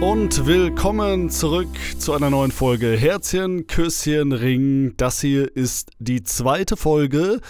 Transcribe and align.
und 0.00 0.46
willkommen 0.46 1.28
zurück 1.28 1.68
zu 1.98 2.12
einer 2.12 2.30
neuen 2.30 2.52
Folge 2.52 2.96
Herzchen, 2.96 3.66
Küsschen, 3.66 4.32
Ring. 4.32 4.94
Das 4.96 5.20
hier 5.20 5.56
ist 5.56 5.90
die 5.98 6.22
zweite 6.22 6.76
Folge 6.76 7.40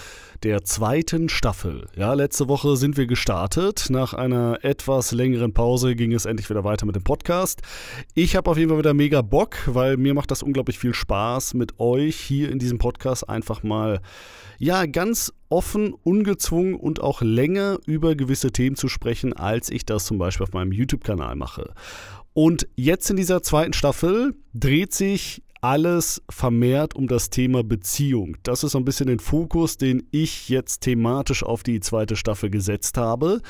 der 0.43 0.63
zweiten 0.65 1.29
Staffel. 1.29 1.87
Ja, 1.97 2.15
letzte 2.15 2.49
Woche 2.49 2.77
sind 2.77 2.97
wir 2.97 3.07
gestartet. 3.07 3.87
Nach 3.91 4.15
einer 4.15 4.59
etwas 4.63 5.13
längeren 5.13 5.53
Pause 5.53 5.97
ging 5.97 6.13
es 6.13 6.27
endlich 6.27 6.49
wieder 6.49 6.65
weiter 6.65 6.87
mit 6.87 6.95
dem 6.95 7.03
Podcast. 7.03 7.63
Ich 8.15 8.37
habe 8.37 8.51
auf 8.51 8.57
jeden 8.57 8.69
Fall 8.71 8.79
wieder 8.79 8.95
mega 8.95 9.23
Bock, 9.23 9.57
weil 9.67 9.97
mir 9.97 10.15
macht 10.15 10.31
das 10.31 10.43
unglaublich 10.43 10.79
viel 10.79 10.95
Spaß, 10.95 11.55
mit 11.55 11.81
euch 11.81 12.17
hier 12.17 12.51
in 12.51 12.59
diesem 12.59 12.79
Podcast 12.79 13.29
einfach 13.29 13.63
mal 13.63 14.01
ja, 14.59 14.87
ganz 14.87 15.33
offen, 15.49 15.95
ungezwungen 16.03 16.75
und 16.75 17.01
auch 17.01 17.23
länger 17.23 17.79
über 17.87 18.15
gewisse 18.15 18.51
Themen 18.51 18.77
zu 18.77 18.89
sprechen, 18.89 19.33
als 19.33 19.71
ich 19.71 19.87
das 19.87 20.05
zum 20.05 20.19
Beispiel 20.19 20.45
auf 20.45 20.53
meinem 20.53 20.73
YouTube-Kanal 20.73 21.37
mache. 21.37 21.73
Und 22.35 22.69
jetzt 22.77 23.11
in 23.11 23.17
dieser 23.17 23.43
zweiten 23.43 23.73
Staffel 23.73 24.37
dreht 24.55 24.95
sich 24.95 25.43
alles 25.61 26.23
vermehrt 26.31 26.95
um 26.95 27.09
das 27.09 27.31
Thema 27.31 27.63
Beziehung. 27.63 28.37
Das 28.43 28.65
ist 28.65 28.73
so 28.73 28.79
ein 28.79 28.85
bisschen 28.85 29.07
den 29.07 29.21
Fokus, 29.21 29.77
den 29.77 30.07
ich 30.11 30.49
jetzt 30.49 30.81
thematisch 30.81 31.43
auf 31.43 31.63
die 31.63 31.81
zweite 31.81 32.17
Staffel 32.17 32.51
gesetzt 32.51 32.97
habe. 32.97 33.41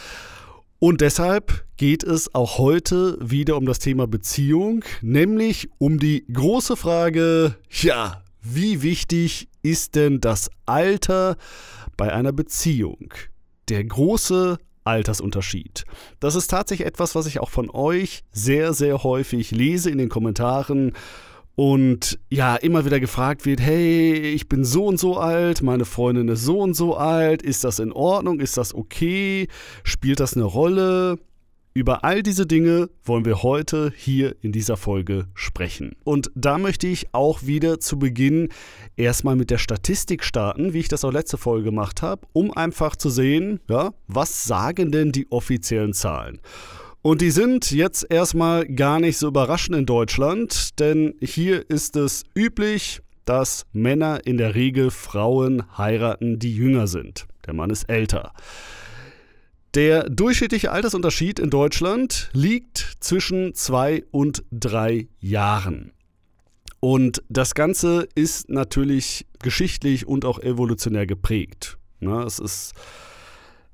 Und 0.80 1.00
deshalb 1.00 1.64
geht 1.76 2.04
es 2.04 2.34
auch 2.34 2.58
heute 2.58 3.18
wieder 3.20 3.56
um 3.56 3.66
das 3.66 3.80
Thema 3.80 4.06
Beziehung, 4.06 4.84
nämlich 5.02 5.68
um 5.78 5.98
die 5.98 6.24
große 6.32 6.76
Frage, 6.76 7.56
ja, 7.68 8.22
wie 8.40 8.82
wichtig 8.82 9.48
ist 9.62 9.96
denn 9.96 10.20
das 10.20 10.50
Alter 10.66 11.36
bei 11.96 12.12
einer 12.12 12.32
Beziehung? 12.32 13.12
Der 13.68 13.84
große 13.84 14.58
Altersunterschied. 14.84 15.84
Das 16.20 16.34
ist 16.34 16.48
tatsächlich 16.48 16.86
etwas, 16.86 17.14
was 17.14 17.26
ich 17.26 17.40
auch 17.40 17.50
von 17.50 17.70
euch 17.70 18.22
sehr, 18.30 18.72
sehr 18.72 19.02
häufig 19.02 19.50
lese 19.50 19.90
in 19.90 19.98
den 19.98 20.08
Kommentaren 20.08 20.92
und 21.58 22.20
ja, 22.30 22.54
immer 22.54 22.84
wieder 22.84 23.00
gefragt 23.00 23.44
wird, 23.44 23.60
hey, 23.60 24.12
ich 24.12 24.48
bin 24.48 24.64
so 24.64 24.86
und 24.86 24.96
so 24.96 25.16
alt, 25.16 25.60
meine 25.60 25.84
Freundin 25.84 26.28
ist 26.28 26.44
so 26.44 26.60
und 26.60 26.74
so 26.74 26.96
alt, 26.96 27.42
ist 27.42 27.64
das 27.64 27.80
in 27.80 27.90
Ordnung, 27.90 28.38
ist 28.38 28.56
das 28.56 28.72
okay, 28.72 29.48
spielt 29.82 30.20
das 30.20 30.34
eine 30.34 30.44
Rolle? 30.44 31.18
Über 31.74 32.04
all 32.04 32.22
diese 32.22 32.46
Dinge 32.46 32.90
wollen 33.02 33.24
wir 33.24 33.42
heute 33.42 33.92
hier 33.96 34.36
in 34.40 34.52
dieser 34.52 34.76
Folge 34.76 35.26
sprechen. 35.34 35.96
Und 36.04 36.30
da 36.36 36.58
möchte 36.58 36.86
ich 36.86 37.12
auch 37.12 37.42
wieder 37.42 37.80
zu 37.80 37.98
Beginn 37.98 38.50
erstmal 38.94 39.34
mit 39.34 39.50
der 39.50 39.58
Statistik 39.58 40.22
starten, 40.22 40.74
wie 40.74 40.78
ich 40.78 40.88
das 40.88 41.04
auch 41.04 41.12
letzte 41.12 41.38
Folge 41.38 41.64
gemacht 41.64 42.02
habe, 42.02 42.24
um 42.32 42.52
einfach 42.52 42.94
zu 42.94 43.10
sehen, 43.10 43.58
ja, 43.68 43.94
was 44.06 44.44
sagen 44.44 44.92
denn 44.92 45.10
die 45.10 45.26
offiziellen 45.32 45.92
Zahlen? 45.92 46.38
Und 47.08 47.22
die 47.22 47.30
sind 47.30 47.70
jetzt 47.70 48.04
erstmal 48.10 48.66
gar 48.66 49.00
nicht 49.00 49.16
so 49.16 49.28
überraschend 49.28 49.74
in 49.78 49.86
Deutschland, 49.86 50.78
denn 50.78 51.14
hier 51.22 51.64
ist 51.70 51.96
es 51.96 52.24
üblich, 52.36 53.00
dass 53.24 53.64
Männer 53.72 54.26
in 54.26 54.36
der 54.36 54.54
Regel 54.54 54.90
Frauen 54.90 55.64
heiraten, 55.78 56.38
die 56.38 56.54
jünger 56.54 56.86
sind. 56.86 57.26
Der 57.46 57.54
Mann 57.54 57.70
ist 57.70 57.84
älter. 57.84 58.34
Der 59.72 60.10
durchschnittliche 60.10 60.70
Altersunterschied 60.70 61.38
in 61.38 61.48
Deutschland 61.48 62.28
liegt 62.34 62.96
zwischen 63.00 63.54
zwei 63.54 64.04
und 64.10 64.44
drei 64.52 65.08
Jahren. 65.18 65.92
Und 66.78 67.22
das 67.30 67.54
Ganze 67.54 68.06
ist 68.16 68.50
natürlich 68.50 69.24
geschichtlich 69.42 70.06
und 70.06 70.26
auch 70.26 70.40
evolutionär 70.40 71.06
geprägt. 71.06 71.78
Na, 72.00 72.22
es 72.24 72.38
ist 72.38 72.74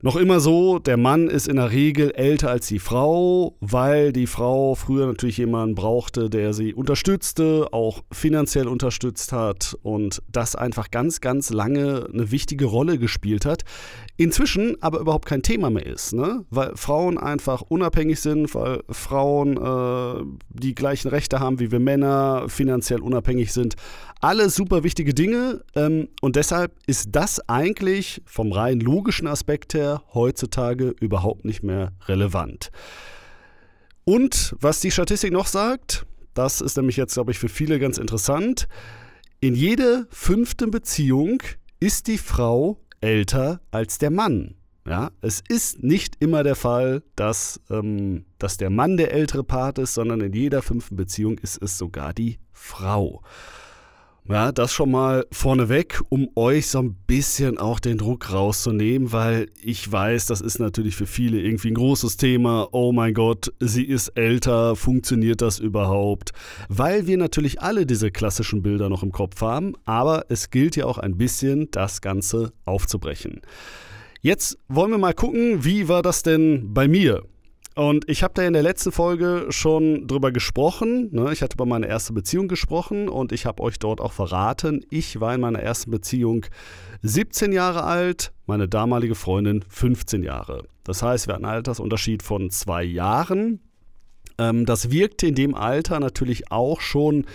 noch 0.03 0.17
immer 0.17 0.39
so, 0.39 0.78
der 0.78 0.98
Mann 0.98 1.28
ist 1.28 1.48
in 1.48 1.56
der 1.56 1.70
Regel 1.70 2.11
älter 2.11 2.50
als 2.50 2.67
die 2.67 2.78
Frau, 2.78 3.56
weil 3.60 4.12
die 4.12 4.27
Frau 4.27 4.75
früher 4.75 5.06
natürlich 5.06 5.38
jemanden 5.38 5.75
brauchte, 5.75 6.28
der 6.28 6.53
sie 6.53 6.75
unterstützte, 6.75 7.69
auch 7.72 8.03
finanziell 8.12 8.69
unterstützt 8.69 9.32
hat 9.32 9.77
und 9.82 10.22
das 10.31 10.56
einfach 10.56 10.91
ganz, 10.91 11.22
ganz 11.22 11.49
lange 11.49 12.06
eine 12.12 12.31
wichtige 12.31 12.66
Rolle 12.66 12.99
gespielt 12.99 13.47
hat. 13.47 13.62
Inzwischen 14.16 14.77
aber 14.82 15.00
überhaupt 15.00 15.27
kein 15.27 15.43
Thema 15.43 15.71
mehr 15.71 15.87
ist, 15.87 16.12
ne? 16.12 16.44
weil 16.50 16.76
Frauen 16.76 17.16
einfach 17.16 17.62
unabhängig 17.62 18.21
sind, 18.21 18.55
weil 18.55 18.82
Frauen 18.91 19.56
äh, 19.56 20.25
die 20.50 20.75
gleichen 20.75 21.09
Rechte 21.09 21.41
haben 21.41 21.61
wie 21.61 21.72
wir 21.72 21.81
Männer, 21.81 22.44
finanziell 22.49 23.00
unabhängig 23.00 23.53
sind. 23.53 23.75
Alle 24.25 24.49
super 24.49 24.85
wichtige 24.85 25.12
Dinge 25.12 25.62
ähm, 25.75 26.09
und 26.23 26.37
deshalb 26.37 26.73
ist 26.87 27.11
das 27.12 27.47
eigentlich 27.47 28.23
vom 28.25 28.53
rein 28.53 28.81
logischen 28.81 29.27
Aspekt 29.27 29.75
her 29.75 30.03
heutzutage 30.15 30.95
überhaupt 30.99 31.45
nicht 31.45 31.62
mehr 31.62 31.93
relevant. 32.07 32.71
Und 34.05 34.57
was 34.59 34.81
die 34.81 34.91
Statistik 34.91 35.31
noch 35.31 35.47
sagt, 35.47 36.07
das 36.33 36.62
ist 36.62 36.79
nämlich 36.79 36.97
jetzt, 36.97 37.12
glaube 37.12 37.33
ich, 37.33 37.39
für 37.39 37.51
viele 37.51 37.79
ganz 37.79 37.99
interessant. 37.99 38.67
In 39.41 39.55
jeder 39.55 40.07
fünften 40.09 40.71
Beziehung 40.71 41.43
ist 41.79 42.06
die 42.06 42.17
Frau 42.17 42.79
älter 43.03 43.61
als 43.73 43.99
der 43.99 44.11
Mann. 44.11 44.55
Ja, 44.87 45.11
es 45.21 45.43
ist 45.47 45.83
nicht 45.83 46.17
immer 46.21 46.43
der 46.45 46.56
Fall, 46.56 47.03
dass, 47.15 47.61
ähm, 47.69 48.25
dass 48.39 48.56
der 48.56 48.71
Mann 48.71 48.97
der 48.97 49.12
ältere 49.12 49.45
Part 49.45 49.79
ist, 49.79 49.93
sondern 49.93 50.23
in 50.23 50.33
jeder 50.33 50.62
fünften 50.62 50.97
Beziehung 50.97 51.37
ist 51.37 51.61
es 51.61 51.77
sogar 51.77 52.15
die 52.15 52.39
Frau. 52.55 53.21
Ja, 54.27 54.53
das 54.53 54.73
schon 54.73 54.91
mal 54.91 55.27
vorneweg, 55.33 56.01
um 56.09 56.31
euch 56.35 56.69
so 56.69 56.79
ein 56.79 56.95
bisschen 57.07 57.59
auch 57.59 57.79
den 57.79 57.99
Druck 57.99 58.33
rauszunehmen, 58.33 59.12
weil 59.12 59.51
ich 59.62 59.93
weiß, 59.93 60.25
das 60.25 60.41
ist 60.41 60.59
natürlich 60.59 60.97
für 60.97 61.07
viele 61.07 61.39
irgendwie 61.43 61.69
ein 61.69 61.75
großes 61.75 62.17
Thema. 62.17 62.69
Oh 62.73 62.91
mein 62.93 63.12
Gott, 63.12 63.53
sie 63.61 63.85
ist 63.85 64.09
älter, 64.17 64.77
funktioniert 64.77 65.43
das 65.43 65.59
überhaupt? 65.59 66.31
Weil 66.71 67.07
wir 67.07 67.19
natürlich 67.19 67.61
alle 67.61 67.85
diese 67.85 68.11
klassischen 68.11 68.62
Bilder 68.62 68.89
noch 68.89 69.03
im 69.03 69.12
Kopf 69.12 69.43
haben, 69.43 69.75
aber 69.85 70.25
es 70.31 70.49
gilt 70.49 70.75
ja 70.75 70.87
auch 70.87 70.97
ein 70.97 71.19
bisschen, 71.19 71.71
das 71.71 72.01
Ganze 72.01 72.55
aufzubrechen. 72.65 73.43
Jetzt 74.23 74.56
wollen 74.69 74.91
wir 74.91 74.97
mal 74.97 75.12
gucken, 75.12 75.67
wie 75.67 75.87
war 75.89 76.01
das 76.01 76.23
denn 76.23 76.73
bei 76.73 76.89
mir? 76.89 77.25
Und 77.75 78.09
ich 78.09 78.23
habe 78.23 78.35
da 78.35 78.43
in 78.43 78.53
der 78.53 78.62
letzten 78.62 78.93
Folge 78.93 79.47
schon 79.51 80.07
drüber 80.07 80.31
gesprochen. 80.31 81.09
Ne? 81.11 81.33
Ich 81.33 81.43
hatte 81.43 81.55
über 81.55 81.67
meine 81.67 81.89
erste 81.89 82.12
Beziehung 82.12 82.47
gesprochen 82.47 83.09
und 83.09 83.33
ich 83.33 83.47
habe 83.47 83.62
euch 83.62 83.81
dort 83.81 84.01
auch 84.01 84.12
verraten, 84.12 84.85
ich 84.91 85.21
war 85.21 85.35
in 85.35 85.41
meiner 85.41 85.59
ersten 85.59 85.91
Beziehung 85.91 86.47
17 87.03 87.53
Jahre 87.53 87.83
alt, 87.83 88.33
meine 88.47 88.69
damalige 88.69 89.17
Freundin 89.17 89.65
15 89.69 90.23
Jahre. 90.23 90.69
Das 90.85 91.03
heißt, 91.03 91.27
wir 91.27 91.35
hatten 91.35 91.45
einen 91.45 91.57
Altersunterschied 91.57 92.23
von 92.23 92.51
zwei 92.51 92.85
Jahren. 92.85 93.61
Ähm, 94.39 94.67
das 94.67 94.93
wirkte 94.93 95.27
in 95.27 95.35
dem 95.35 95.56
Alter 95.56 95.99
natürlich 95.99 96.53
auch 96.53 96.81
schon 96.81 97.27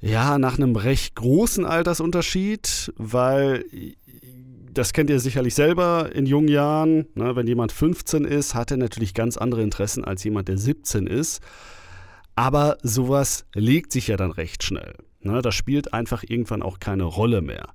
ja, 0.00 0.38
nach 0.38 0.58
einem 0.58 0.76
recht 0.76 1.16
großen 1.16 1.64
Altersunterschied, 1.64 2.92
weil 2.96 3.64
das 4.76 4.92
kennt 4.92 5.08
ihr 5.08 5.20
sicherlich 5.20 5.54
selber 5.54 6.10
in 6.14 6.26
jungen 6.26 6.48
Jahren. 6.48 7.06
Ne, 7.14 7.34
wenn 7.34 7.46
jemand 7.46 7.72
15 7.72 8.24
ist, 8.24 8.54
hat 8.54 8.70
er 8.70 8.76
natürlich 8.76 9.14
ganz 9.14 9.36
andere 9.36 9.62
Interessen 9.62 10.04
als 10.04 10.22
jemand, 10.24 10.48
der 10.48 10.58
17 10.58 11.06
ist. 11.06 11.40
Aber 12.34 12.76
sowas 12.82 13.46
legt 13.54 13.90
sich 13.90 14.08
ja 14.08 14.18
dann 14.18 14.30
recht 14.30 14.62
schnell. 14.62 14.94
Ne, 15.20 15.40
das 15.40 15.54
spielt 15.54 15.94
einfach 15.94 16.24
irgendwann 16.26 16.62
auch 16.62 16.78
keine 16.78 17.04
Rolle 17.04 17.40
mehr. 17.40 17.68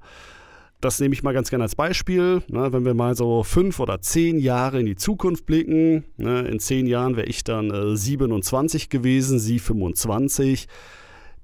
Das 0.79 1.00
nehme 1.00 1.13
ich 1.13 1.23
mal 1.23 1.34
ganz 1.34 1.50
gerne 1.50 1.63
als 1.63 1.75
Beispiel. 1.75 2.44
Ne, 2.47 2.72
wenn 2.72 2.85
wir 2.85 2.94
mal 2.94 3.16
so 3.16 3.44
fünf 3.44 3.79
oder 3.79 4.01
zehn 4.01 4.38
Jahre 4.38 4.79
in 4.79 4.85
die 4.85 4.95
Zukunft 4.95 5.47
blicken, 5.47 6.06
ne, 6.17 6.41
in 6.41 6.59
zehn 6.59 6.85
Jahren 6.85 7.16
wäre 7.16 7.28
ich 7.28 7.44
dann 7.44 7.72
äh, 7.72 7.95
27 7.97 8.90
gewesen, 8.90 9.40
sie 9.40 9.57
25. 9.57 10.67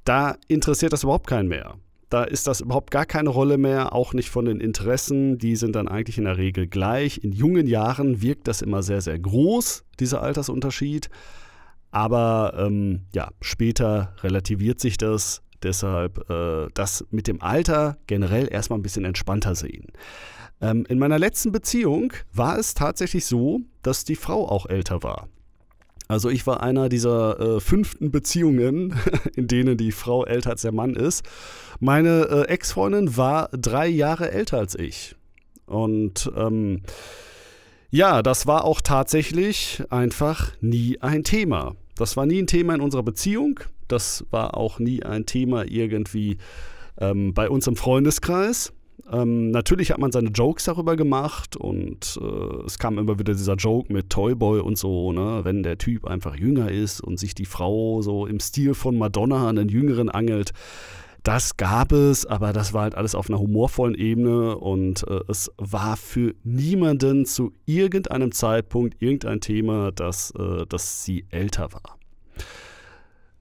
Da 0.04 0.38
interessiert 0.48 0.94
das 0.94 1.04
überhaupt 1.04 1.28
keinen 1.28 1.50
mehr. 1.50 1.76
Da 2.10 2.24
ist 2.24 2.48
das 2.48 2.62
überhaupt 2.62 2.92
gar 2.92 3.06
keine 3.06 3.30
Rolle 3.30 3.58
mehr, 3.58 3.94
auch 3.94 4.14
nicht 4.14 4.30
von 4.30 4.46
den 4.46 4.62
Interessen. 4.62 5.38
Die 5.38 5.56
sind 5.56 5.76
dann 5.76 5.88
eigentlich 5.88 6.18
in 6.18 6.24
der 6.24 6.38
Regel 6.38 6.68
gleich. 6.68 7.24
In 7.24 7.34
jungen 7.34 7.68
Jahren 7.68 8.22
wirkt 8.22 8.48
das 8.48 8.62
immer 8.62 8.82
sehr, 8.82 9.02
sehr 9.02 9.20
groß, 9.20 9.84
dieser 10.00 10.22
Altersunterschied. 10.22 11.10
Aber 11.92 12.54
ähm, 12.58 13.02
ja, 13.14 13.30
später 13.42 14.14
relativiert 14.22 14.80
sich 14.80 14.98
das. 14.98 15.42
Deshalb 15.64 16.30
äh, 16.30 16.68
das 16.74 17.06
mit 17.10 17.28
dem 17.28 17.42
Alter 17.42 17.98
generell 18.08 18.48
erstmal 18.52 18.80
ein 18.80 18.84
bisschen 18.84 19.06
entspannter 19.06 19.56
sehen. 19.56 19.88
Ähm, 20.62 20.86
in 20.88 21.00
meiner 21.00 21.20
letzten 21.20 21.52
Beziehung 21.52 22.14
war 22.34 22.58
es 22.58 22.74
tatsächlich 22.74 23.26
so, 23.26 23.62
dass 23.82 24.06
die 24.06 24.16
Frau 24.16 24.48
auch 24.48 24.68
älter 24.68 25.04
war. 25.04 25.28
Also 26.08 26.30
ich 26.30 26.48
war 26.48 26.64
einer 26.64 26.90
dieser 26.90 27.40
äh, 27.40 27.60
fünften 27.60 28.12
Beziehungen, 28.12 28.96
in 29.36 29.48
denen 29.48 29.78
die 29.78 29.92
Frau 29.92 30.26
älter 30.26 30.52
als 30.52 30.62
der 30.62 30.72
Mann 30.72 30.96
ist. 30.96 31.26
Meine 31.80 32.28
äh, 32.30 32.48
Ex-Freundin 32.48 33.18
war 33.18 33.50
drei 33.50 33.88
Jahre 33.88 34.32
älter 34.32 34.58
als 34.58 34.76
ich. 34.76 35.16
Und 35.66 36.32
ähm, 36.36 36.82
ja, 37.90 38.22
das 38.22 38.48
war 38.48 38.66
auch 38.66 38.82
tatsächlich 38.82 39.84
einfach 39.90 40.52
nie 40.62 41.02
ein 41.02 41.24
Thema. 41.24 41.76
Das 41.96 42.16
war 42.16 42.26
nie 42.26 42.42
ein 42.42 42.48
Thema 42.48 42.76
in 42.76 42.82
unserer 42.82 43.04
Beziehung. 43.04 43.60
Das 43.88 44.26
war 44.30 44.56
auch 44.56 44.80
nie 44.80 45.04
ein 45.04 45.26
Thema 45.26 45.66
irgendwie 45.66 46.38
ähm, 47.00 47.34
bei 47.34 47.50
uns 47.50 47.68
im 47.68 47.76
Freundeskreis. 47.76 48.74
Ähm, 49.12 49.52
natürlich 49.52 49.92
hat 49.92 50.00
man 50.00 50.12
seine 50.12 50.30
Jokes 50.30 50.66
darüber 50.66 50.96
gemacht 50.96 51.56
und 51.56 52.20
äh, 52.22 52.66
es 52.66 52.80
kam 52.80 52.98
immer 52.98 53.20
wieder 53.20 53.34
dieser 53.34 53.56
Joke 53.56 53.94
mit 53.94 54.10
Toyboy 54.10 54.60
und 54.60 54.78
so, 54.78 55.12
ne? 55.12 55.42
wenn 55.44 55.64
der 55.64 55.78
Typ 55.78 56.06
einfach 56.06 56.36
jünger 56.36 56.72
ist 56.72 57.02
und 57.02 57.20
sich 57.20 57.36
die 57.36 57.46
Frau 57.46 58.02
so 58.02 58.26
im 58.26 58.40
Stil 58.40 58.74
von 58.74 58.98
Madonna 58.98 59.48
an 59.48 59.56
den 59.56 59.70
Jüngeren 59.70 60.10
angelt. 60.10 60.52
Das 61.24 61.58
gab 61.58 61.92
es, 61.92 62.26
aber 62.26 62.54
das 62.54 62.74
war 62.74 62.84
halt 62.84 62.96
alles 62.96 63.14
auf 63.14 63.30
einer 63.30 63.40
humorvollen 63.40 63.96
Ebene 63.96 64.58
und 64.58 65.06
äh, 65.08 65.20
es 65.28 65.52
war 65.58 65.98
für 65.98 66.34
niemanden 66.44 67.26
zu 67.26 67.54
irgendeinem 67.66 68.32
Zeitpunkt 68.32 69.02
irgendein 69.02 69.42
Thema, 69.42 69.92
dass, 69.92 70.32
äh, 70.32 70.66
dass 70.68 71.04
sie 71.04 71.26
älter 71.30 71.74
war. 71.74 71.97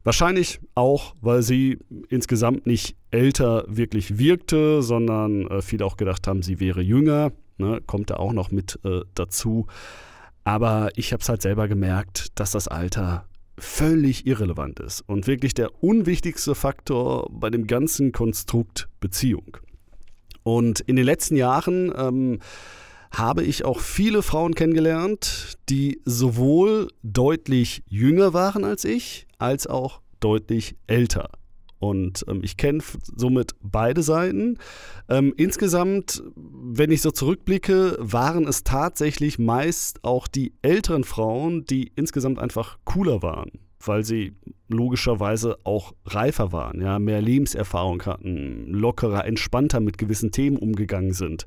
Wahrscheinlich 0.06 0.60
auch, 0.76 1.16
weil 1.20 1.42
sie 1.42 1.80
insgesamt 2.10 2.64
nicht 2.64 2.96
älter 3.10 3.64
wirklich 3.66 4.18
wirkte, 4.18 4.80
sondern 4.80 5.48
äh, 5.48 5.62
viele 5.62 5.84
auch 5.84 5.96
gedacht 5.96 6.28
haben, 6.28 6.44
sie 6.44 6.60
wäre 6.60 6.80
jünger. 6.80 7.32
Ne, 7.58 7.80
kommt 7.84 8.10
da 8.10 8.16
auch 8.18 8.32
noch 8.32 8.52
mit 8.52 8.78
äh, 8.84 9.00
dazu. 9.14 9.66
Aber 10.44 10.90
ich 10.94 11.12
habe 11.12 11.22
es 11.22 11.28
halt 11.28 11.42
selber 11.42 11.66
gemerkt, 11.66 12.38
dass 12.38 12.52
das 12.52 12.68
Alter 12.68 13.26
völlig 13.58 14.28
irrelevant 14.28 14.78
ist 14.78 15.00
und 15.00 15.26
wirklich 15.26 15.54
der 15.54 15.82
unwichtigste 15.82 16.54
Faktor 16.54 17.28
bei 17.32 17.50
dem 17.50 17.66
ganzen 17.66 18.12
Konstrukt 18.12 18.88
Beziehung. 19.00 19.56
Und 20.44 20.78
in 20.78 20.94
den 20.94 21.04
letzten 21.04 21.34
Jahren 21.34 21.92
ähm, 21.98 22.38
habe 23.16 23.42
ich 23.42 23.64
auch 23.64 23.80
viele 23.80 24.22
Frauen 24.22 24.54
kennengelernt, 24.54 25.58
die 25.70 26.00
sowohl 26.04 26.88
deutlich 27.02 27.82
jünger 27.86 28.34
waren 28.34 28.64
als 28.64 28.84
ich, 28.84 29.26
als 29.38 29.66
auch 29.66 30.00
deutlich 30.20 30.76
älter. 30.86 31.30
Und 31.78 32.24
ähm, 32.28 32.40
ich 32.42 32.56
kenne 32.56 32.80
somit 33.16 33.54
beide 33.62 34.02
Seiten. 34.02 34.58
Ähm, 35.08 35.32
insgesamt, 35.36 36.22
wenn 36.34 36.90
ich 36.90 37.02
so 37.02 37.10
zurückblicke, 37.10 37.96
waren 38.00 38.46
es 38.46 38.64
tatsächlich 38.64 39.38
meist 39.38 40.02
auch 40.04 40.26
die 40.26 40.52
älteren 40.62 41.04
Frauen, 41.04 41.64
die 41.64 41.92
insgesamt 41.94 42.38
einfach 42.38 42.78
cooler 42.84 43.22
waren, 43.22 43.50
weil 43.80 44.04
sie 44.04 44.34
logischerweise 44.68 45.58
auch 45.64 45.94
reifer 46.06 46.52
waren, 46.52 46.80
ja, 46.80 46.98
mehr 46.98 47.22
Lebenserfahrung 47.22 48.02
hatten, 48.04 48.66
lockerer, 48.68 49.24
entspannter 49.24 49.80
mit 49.80 49.96
gewissen 49.96 50.32
Themen 50.32 50.56
umgegangen 50.56 51.12
sind. 51.12 51.46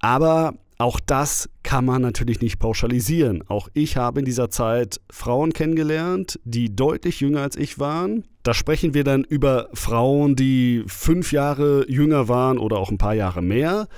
Aber 0.00 0.54
auch 0.78 1.00
das 1.00 1.48
kann 1.64 1.84
man 1.84 2.02
natürlich 2.02 2.40
nicht 2.40 2.60
pauschalisieren. 2.60 3.42
Auch 3.48 3.68
ich 3.74 3.96
habe 3.96 4.20
in 4.20 4.24
dieser 4.24 4.48
Zeit 4.48 5.00
Frauen 5.10 5.52
kennengelernt, 5.52 6.38
die 6.44 6.74
deutlich 6.74 7.20
jünger 7.20 7.42
als 7.42 7.56
ich 7.56 7.80
waren. 7.80 8.24
Da 8.44 8.54
sprechen 8.54 8.94
wir 8.94 9.02
dann 9.02 9.24
über 9.24 9.68
Frauen, 9.74 10.36
die 10.36 10.84
fünf 10.86 11.32
Jahre 11.32 11.84
jünger 11.90 12.28
waren 12.28 12.58
oder 12.58 12.78
auch 12.78 12.90
ein 12.90 12.98
paar 12.98 13.14
Jahre 13.14 13.42
mehr. 13.42 13.88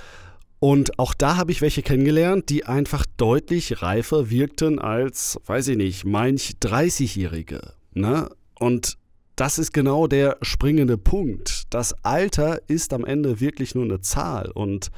Und 0.59 0.97
auch 0.99 1.13
da 1.13 1.37
habe 1.37 1.51
ich 1.51 1.61
welche 1.61 1.83
kennengelernt, 1.83 2.49
die 2.49 2.65
einfach 2.65 3.05
deutlich 3.17 3.81
reifer 3.81 4.29
wirkten 4.29 4.79
als, 4.79 5.39
weiß 5.45 5.69
ich 5.69 5.77
nicht, 5.77 6.05
manch 6.05 6.53
30-Jährige. 6.61 7.61
Ne? 7.93 8.29
Und 8.59 8.97
das 9.35 9.59
ist 9.59 9.71
genau 9.71 10.07
der 10.07 10.37
springende 10.41 10.97
Punkt. 10.97 11.63
Das 11.69 11.93
Alter 12.03 12.59
ist 12.67 12.93
am 12.93 13.05
Ende 13.05 13.39
wirklich 13.39 13.75
nur 13.75 13.85
eine 13.85 14.01
Zahl. 14.01 14.51
Und 14.51 14.91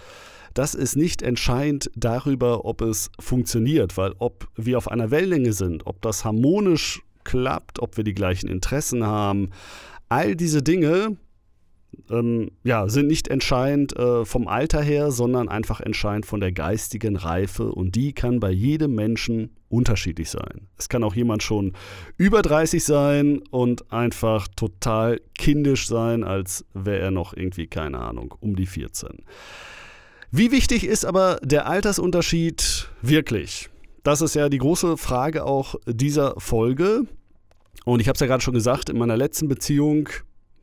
das 0.53 0.75
ist 0.75 0.95
nicht 0.95 1.21
entscheidend 1.21 1.89
darüber, 1.95 2.65
ob 2.65 2.81
es 2.81 3.09
funktioniert, 3.19 3.97
weil 3.97 4.13
ob 4.19 4.47
wir 4.55 4.77
auf 4.77 4.89
einer 4.89 5.11
Wellenlänge 5.11 5.53
sind, 5.53 5.87
ob 5.87 6.01
das 6.01 6.25
harmonisch 6.25 7.01
klappt, 7.23 7.79
ob 7.79 7.97
wir 7.97 8.03
die 8.03 8.13
gleichen 8.13 8.49
Interessen 8.49 9.05
haben, 9.05 9.49
all 10.09 10.35
diese 10.35 10.61
Dinge 10.61 11.17
ähm, 12.09 12.51
ja, 12.63 12.87
sind 12.89 13.07
nicht 13.07 13.27
entscheidend 13.27 13.97
äh, 13.97 14.25
vom 14.25 14.47
Alter 14.47 14.81
her, 14.81 15.11
sondern 15.11 15.49
einfach 15.49 15.79
entscheidend 15.79 16.25
von 16.25 16.39
der 16.39 16.51
geistigen 16.51 17.15
Reife 17.15 17.71
und 17.71 17.95
die 17.95 18.13
kann 18.13 18.39
bei 18.39 18.51
jedem 18.51 18.95
Menschen 18.95 19.55
unterschiedlich 19.69 20.29
sein. 20.29 20.67
Es 20.77 20.89
kann 20.89 21.03
auch 21.03 21.15
jemand 21.15 21.43
schon 21.43 21.73
über 22.17 22.41
30 22.41 22.83
sein 22.83 23.41
und 23.49 23.91
einfach 23.91 24.47
total 24.47 25.19
kindisch 25.37 25.87
sein, 25.87 26.23
als 26.23 26.65
wäre 26.73 26.99
er 26.99 27.11
noch 27.11 27.35
irgendwie, 27.35 27.67
keine 27.67 27.99
Ahnung, 27.99 28.35
um 28.39 28.55
die 28.55 28.67
14. 28.67 29.23
Wie 30.35 30.49
wichtig 30.49 30.83
ist 30.83 31.05
aber 31.05 31.37
der 31.43 31.67
Altersunterschied 31.67 32.89
wirklich? 33.03 33.69
Das 34.01 34.19
ist 34.19 34.33
ja 34.33 34.49
die 34.49 34.57
große 34.57 34.97
Frage 34.97 35.45
auch 35.45 35.75
dieser 35.85 36.33
Folge. 36.39 37.03
Und 37.85 37.99
ich 37.99 38.07
habe 38.07 38.15
es 38.15 38.19
ja 38.19 38.25
gerade 38.25 38.41
schon 38.41 38.55
gesagt, 38.55 38.89
in 38.89 38.97
meiner 38.97 39.15
letzten 39.15 39.47
Beziehung 39.47 40.09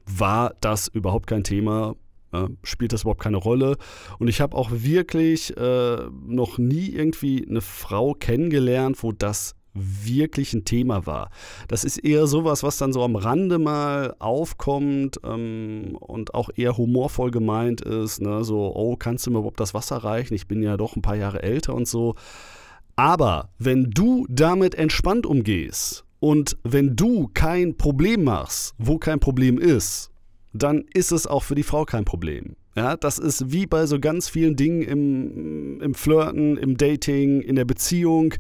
war 0.06 0.56
das 0.60 0.88
überhaupt 0.88 1.28
kein 1.28 1.44
Thema, 1.44 1.94
äh, 2.32 2.48
spielt 2.64 2.92
das 2.92 3.02
überhaupt 3.02 3.22
keine 3.22 3.36
Rolle. 3.36 3.76
Und 4.18 4.26
ich 4.26 4.40
habe 4.40 4.56
auch 4.56 4.72
wirklich 4.72 5.56
äh, 5.56 5.98
noch 6.26 6.58
nie 6.58 6.88
irgendwie 6.88 7.46
eine 7.48 7.60
Frau 7.60 8.14
kennengelernt, 8.14 9.00
wo 9.04 9.12
das 9.12 9.54
wirklich 9.74 10.52
ein 10.52 10.64
Thema 10.64 11.06
war. 11.06 11.30
Das 11.68 11.84
ist 11.84 11.98
eher 11.98 12.26
sowas, 12.26 12.62
was 12.62 12.76
dann 12.76 12.92
so 12.92 13.02
am 13.02 13.16
Rande 13.16 13.58
mal 13.58 14.14
aufkommt 14.18 15.20
ähm, 15.24 15.96
und 16.00 16.34
auch 16.34 16.50
eher 16.54 16.76
humorvoll 16.76 17.30
gemeint 17.30 17.80
ist. 17.80 18.20
Ne? 18.20 18.44
So, 18.44 18.74
oh, 18.74 18.96
kannst 18.96 19.26
du 19.26 19.30
mir 19.30 19.38
überhaupt 19.38 19.60
das 19.60 19.74
Wasser 19.74 19.98
reichen? 19.98 20.34
Ich 20.34 20.48
bin 20.48 20.62
ja 20.62 20.76
doch 20.76 20.96
ein 20.96 21.02
paar 21.02 21.16
Jahre 21.16 21.42
älter 21.42 21.74
und 21.74 21.86
so. 21.86 22.14
Aber 22.96 23.50
wenn 23.58 23.90
du 23.90 24.26
damit 24.28 24.74
entspannt 24.74 25.24
umgehst 25.24 26.04
und 26.18 26.58
wenn 26.64 26.96
du 26.96 27.30
kein 27.32 27.76
Problem 27.76 28.24
machst, 28.24 28.74
wo 28.78 28.98
kein 28.98 29.20
Problem 29.20 29.58
ist, 29.58 30.10
dann 30.52 30.84
ist 30.92 31.12
es 31.12 31.26
auch 31.26 31.44
für 31.44 31.54
die 31.54 31.62
Frau 31.62 31.84
kein 31.84 32.04
Problem. 32.04 32.56
Ja, 32.76 32.96
das 32.96 33.18
ist 33.18 33.52
wie 33.52 33.66
bei 33.66 33.86
so 33.86 33.98
ganz 33.98 34.28
vielen 34.28 34.56
Dingen 34.56 34.82
im, 34.82 35.80
im 35.80 35.94
Flirten, 35.94 36.56
im 36.56 36.76
Dating, 36.76 37.40
in 37.40 37.56
der 37.56 37.64
Beziehung 37.64 38.34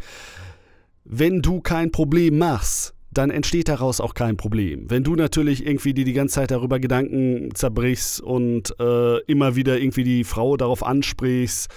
wenn 1.12 1.42
du 1.42 1.60
kein 1.60 1.90
Problem 1.90 2.38
machst, 2.38 2.94
dann 3.10 3.30
entsteht 3.30 3.68
daraus 3.68 4.00
auch 4.00 4.14
kein 4.14 4.36
Problem. 4.36 4.88
Wenn 4.88 5.02
du 5.02 5.16
natürlich 5.16 5.66
irgendwie 5.66 5.92
dir 5.92 6.04
die 6.04 6.12
ganze 6.12 6.36
Zeit 6.36 6.52
darüber 6.52 6.78
Gedanken 6.78 7.52
zerbrichst 7.52 8.20
und 8.20 8.72
äh, 8.78 9.18
immer 9.24 9.56
wieder 9.56 9.80
irgendwie 9.80 10.04
die 10.04 10.22
Frau 10.22 10.56
darauf 10.56 10.84
ansprichst 10.84 11.68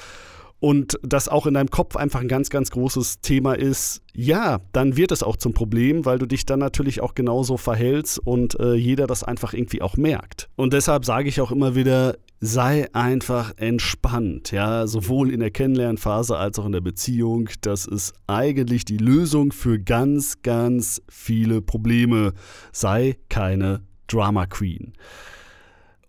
und 0.59 0.99
das 1.01 1.29
auch 1.29 1.47
in 1.47 1.55
deinem 1.55 1.71
Kopf 1.71 1.95
einfach 1.95 2.21
ein 2.21 2.27
ganz, 2.27 2.51
ganz 2.51 2.69
großes 2.69 3.21
Thema 3.21 3.53
ist, 3.53 4.03
ja, 4.13 4.59
dann 4.71 4.95
wird 4.95 5.11
es 5.11 5.23
auch 5.23 5.35
zum 5.35 5.55
Problem, 5.55 6.05
weil 6.05 6.19
du 6.19 6.27
dich 6.27 6.45
dann 6.45 6.59
natürlich 6.59 7.01
auch 7.01 7.15
genauso 7.15 7.57
verhältst 7.57 8.19
und 8.19 8.59
äh, 8.59 8.75
jeder 8.75 9.07
das 9.07 9.23
einfach 9.23 9.55
irgendwie 9.55 9.81
auch 9.81 9.97
merkt. 9.97 10.47
Und 10.55 10.73
deshalb 10.73 11.05
sage 11.05 11.27
ich 11.27 11.41
auch 11.41 11.51
immer 11.51 11.73
wieder, 11.73 12.17
sei 12.45 12.93
einfach 12.93 13.53
entspannt, 13.55 14.51
ja, 14.51 14.85
sowohl 14.85 15.31
in 15.31 15.39
der 15.39 15.49
Kennenlernphase 15.49 16.35
als 16.35 16.59
auch 16.59 16.65
in 16.65 16.73
der 16.73 16.81
Beziehung. 16.81 17.47
Das 17.61 17.85
ist 17.85 18.13
eigentlich 18.27 18.83
die 18.83 18.97
Lösung 18.97 19.53
für 19.53 19.79
ganz, 19.79 20.41
ganz 20.41 21.01
viele 21.07 21.61
Probleme. 21.61 22.33
Sei 22.73 23.17
keine 23.29 23.83
Drama 24.07 24.45
Queen. 24.45 24.91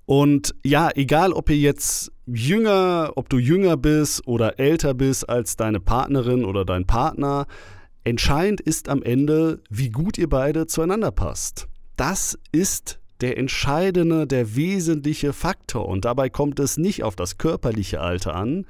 Und 0.06 0.56
ja, 0.64 0.90
egal 0.96 1.32
ob 1.32 1.50
ihr 1.50 1.56
jetzt 1.56 2.10
jünger, 2.26 3.12
ob 3.14 3.28
du 3.28 3.38
jünger 3.38 3.76
bist 3.76 4.26
oder 4.26 4.58
älter 4.58 4.92
bist 4.92 5.28
als 5.28 5.54
deine 5.54 5.78
Partnerin 5.78 6.44
oder 6.44 6.64
dein 6.64 6.84
Partner, 6.84 7.46
entscheidend 8.02 8.60
ist 8.60 8.88
am 8.88 9.04
Ende, 9.04 9.62
wie 9.70 9.90
gut 9.90 10.18
ihr 10.18 10.28
beide 10.28 10.66
zueinander 10.66 11.12
passt. 11.12 11.68
Das 11.94 12.36
ist 12.50 12.98
der 13.20 13.38
entscheidende, 13.38 14.26
der 14.26 14.56
wesentliche 14.56 15.32
Faktor. 15.32 15.88
Und 15.88 16.04
dabei 16.04 16.28
kommt 16.28 16.58
es 16.60 16.76
nicht 16.76 17.02
auf 17.02 17.16
das 17.16 17.38
körperliche 17.38 18.00
Alter 18.00 18.34
an, 18.34 18.66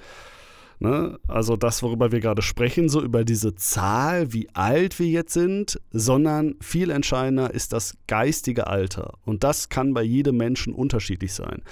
Ne? 0.80 1.18
Also 1.28 1.56
das, 1.56 1.82
worüber 1.82 2.12
wir 2.12 2.20
gerade 2.20 2.42
sprechen, 2.42 2.88
so 2.88 3.02
über 3.02 3.24
diese 3.24 3.54
Zahl, 3.54 4.32
wie 4.32 4.48
alt 4.54 4.98
wir 4.98 5.06
jetzt 5.06 5.32
sind, 5.32 5.80
sondern 5.92 6.56
viel 6.60 6.90
entscheidender 6.90 7.54
ist 7.54 7.72
das 7.72 7.94
geistige 8.06 8.66
Alter. 8.66 9.14
Und 9.24 9.44
das 9.44 9.68
kann 9.68 9.94
bei 9.94 10.02
jedem 10.02 10.36
Menschen 10.36 10.74
unterschiedlich 10.74 11.32
sein. 11.32 11.62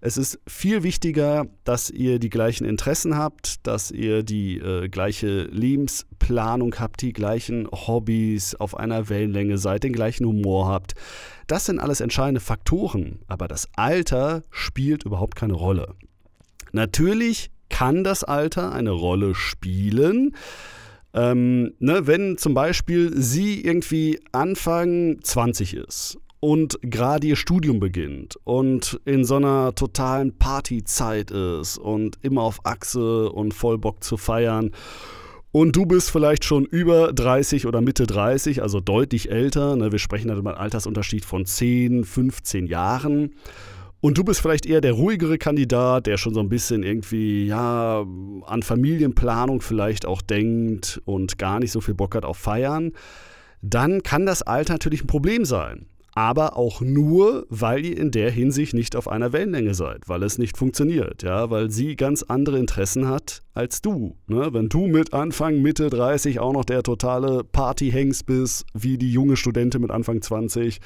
Es 0.00 0.16
ist 0.16 0.40
viel 0.46 0.82
wichtiger, 0.82 1.46
dass 1.64 1.90
ihr 1.90 2.18
die 2.18 2.30
gleichen 2.30 2.64
Interessen 2.64 3.16
habt, 3.16 3.66
dass 3.66 3.90
ihr 3.90 4.22
die 4.22 4.58
äh, 4.58 4.88
gleiche 4.88 5.44
Lebensplanung 5.44 6.74
habt, 6.78 7.02
die 7.02 7.12
gleichen 7.12 7.68
Hobbys, 7.70 8.54
auf 8.54 8.76
einer 8.76 9.08
Wellenlänge 9.08 9.58
seid, 9.58 9.82
den 9.82 9.92
gleichen 9.92 10.24
Humor 10.24 10.68
habt. 10.68 10.94
Das 11.52 11.66
sind 11.66 11.80
alles 11.80 12.00
entscheidende 12.00 12.40
Faktoren, 12.40 13.18
aber 13.26 13.46
das 13.46 13.68
Alter 13.76 14.42
spielt 14.50 15.04
überhaupt 15.04 15.36
keine 15.36 15.52
Rolle. 15.52 15.96
Natürlich 16.72 17.50
kann 17.68 18.04
das 18.04 18.24
Alter 18.24 18.72
eine 18.72 18.92
Rolle 18.92 19.34
spielen. 19.34 20.34
Ähm, 21.12 21.74
ne, 21.78 22.06
wenn 22.06 22.38
zum 22.38 22.54
Beispiel 22.54 23.12
sie 23.14 23.60
irgendwie 23.60 24.18
Anfang 24.32 25.18
20 25.22 25.74
ist 25.74 26.16
und 26.40 26.78
gerade 26.80 27.26
ihr 27.26 27.36
Studium 27.36 27.80
beginnt 27.80 28.38
und 28.44 28.98
in 29.04 29.26
so 29.26 29.36
einer 29.36 29.74
totalen 29.74 30.38
Partyzeit 30.38 31.30
ist 31.32 31.76
und 31.76 32.16
immer 32.22 32.44
auf 32.44 32.64
Achse 32.64 33.30
und 33.30 33.52
voll 33.52 33.76
Bock 33.76 34.02
zu 34.02 34.16
feiern 34.16 34.70
und 35.52 35.76
du 35.76 35.84
bist 35.84 36.10
vielleicht 36.10 36.44
schon 36.44 36.64
über 36.64 37.12
30 37.12 37.66
oder 37.66 37.82
Mitte 37.82 38.06
30, 38.06 38.62
also 38.62 38.80
deutlich 38.80 39.30
älter, 39.30 39.76
ne, 39.76 39.92
wir 39.92 39.98
sprechen 39.98 40.28
da 40.28 40.36
über 40.36 40.50
einen 40.50 40.58
Altersunterschied 40.58 41.26
von 41.26 41.44
10, 41.44 42.04
15 42.04 42.66
Jahren. 42.66 43.34
Und 44.00 44.18
du 44.18 44.24
bist 44.24 44.40
vielleicht 44.40 44.66
eher 44.66 44.80
der 44.80 44.94
ruhigere 44.94 45.38
Kandidat, 45.38 46.06
der 46.06 46.16
schon 46.16 46.34
so 46.34 46.40
ein 46.40 46.48
bisschen 46.48 46.82
irgendwie, 46.82 47.46
ja, 47.46 48.04
an 48.46 48.62
Familienplanung 48.62 49.60
vielleicht 49.60 50.06
auch 50.06 50.22
denkt 50.22 51.00
und 51.04 51.38
gar 51.38 51.60
nicht 51.60 51.70
so 51.70 51.80
viel 51.80 51.94
Bock 51.94 52.16
hat 52.16 52.24
auf 52.24 52.38
Feiern. 52.38 52.92
Dann 53.60 54.02
kann 54.02 54.26
das 54.26 54.42
Alter 54.42 54.72
natürlich 54.72 55.04
ein 55.04 55.06
Problem 55.06 55.44
sein 55.44 55.86
aber 56.14 56.56
auch 56.56 56.80
nur, 56.80 57.46
weil 57.48 57.84
ihr 57.84 57.96
in 57.96 58.10
der 58.10 58.30
Hinsicht 58.30 58.74
nicht 58.74 58.96
auf 58.96 59.08
einer 59.08 59.32
Wellenlänge 59.32 59.74
seid, 59.74 60.08
weil 60.08 60.22
es 60.22 60.38
nicht 60.38 60.56
funktioniert, 60.56 61.22
ja, 61.22 61.50
weil 61.50 61.70
sie 61.70 61.96
ganz 61.96 62.22
andere 62.22 62.58
Interessen 62.58 63.08
hat 63.08 63.42
als 63.54 63.80
du. 63.80 64.16
Ne? 64.26 64.52
Wenn 64.52 64.68
du 64.68 64.86
mit 64.86 65.14
Anfang, 65.14 65.62
Mitte 65.62 65.88
30 65.88 66.38
auch 66.38 66.52
noch 66.52 66.64
der 66.64 66.82
totale 66.82 67.44
Partyhengst 67.44 68.26
bist, 68.26 68.66
wie 68.74 68.98
die 68.98 69.12
junge 69.12 69.36
Studentin 69.36 69.80
mit 69.80 69.90
Anfang 69.90 70.20
20, 70.20 70.80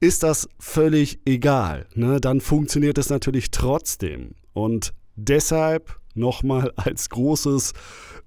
ist 0.00 0.22
das 0.22 0.48
völlig 0.58 1.20
egal. 1.26 1.86
Ne? 1.94 2.20
Dann 2.20 2.40
funktioniert 2.40 2.98
es 2.98 3.10
natürlich 3.10 3.50
trotzdem. 3.50 4.34
Und 4.52 4.94
deshalb 5.16 5.98
nochmal 6.14 6.72
als 6.76 7.10
großes 7.10 7.72